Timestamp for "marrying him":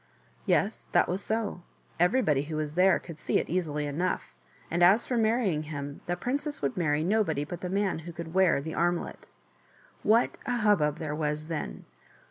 5.15-6.01